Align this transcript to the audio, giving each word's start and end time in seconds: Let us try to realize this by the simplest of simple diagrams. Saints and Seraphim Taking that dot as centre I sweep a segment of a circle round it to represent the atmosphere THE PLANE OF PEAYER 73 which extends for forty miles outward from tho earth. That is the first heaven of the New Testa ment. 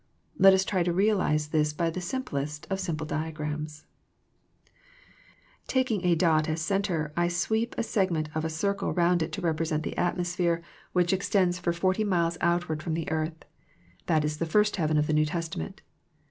Let 0.39 0.55
us 0.55 0.65
try 0.65 0.81
to 0.81 0.91
realize 0.91 1.49
this 1.49 1.73
by 1.73 1.91
the 1.91 2.01
simplest 2.01 2.65
of 2.71 2.79
simple 2.79 3.05
diagrams. 3.05 3.85
Saints 4.59 4.63
and 4.63 4.63
Seraphim 4.65 5.63
Taking 5.67 6.01
that 6.01 6.17
dot 6.17 6.49
as 6.49 6.59
centre 6.59 7.13
I 7.15 7.27
sweep 7.27 7.75
a 7.77 7.83
segment 7.83 8.27
of 8.33 8.43
a 8.43 8.49
circle 8.49 8.91
round 8.95 9.21
it 9.21 9.31
to 9.33 9.41
represent 9.41 9.83
the 9.83 9.95
atmosphere 9.99 10.55
THE 10.55 10.57
PLANE 10.57 10.63
OF 10.63 10.93
PEAYER 10.93 11.03
73 11.03 11.03
which 11.03 11.13
extends 11.13 11.59
for 11.59 11.73
forty 11.73 12.03
miles 12.03 12.39
outward 12.41 12.81
from 12.81 12.95
tho 12.95 13.05
earth. 13.09 13.45
That 14.07 14.25
is 14.25 14.37
the 14.37 14.47
first 14.47 14.77
heaven 14.77 14.97
of 14.97 15.05
the 15.05 15.13
New 15.13 15.25
Testa 15.27 15.59
ment. 15.59 15.83